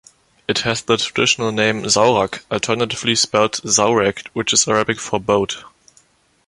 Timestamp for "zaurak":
1.83-2.43